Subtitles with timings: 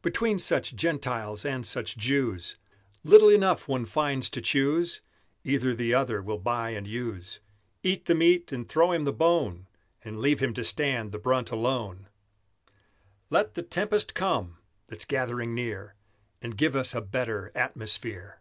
[0.00, 2.56] Between such Gentiles and such Jews
[3.02, 5.00] Little enough one finds to choose:
[5.42, 7.40] Either the other will buy and use,
[7.82, 9.66] Eat the meat and throw him the bone,
[10.04, 12.06] And leave him to stand the brunt alone.
[13.28, 15.96] Let the tempest come, that's gathering near,
[16.40, 18.40] And give us a better atmosphere!